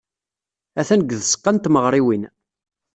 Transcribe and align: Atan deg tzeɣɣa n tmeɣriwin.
Atan 0.79 1.01
deg 1.01 1.11
tzeɣɣa 1.21 1.51
n 1.51 1.57
tmeɣriwin. 1.57 2.23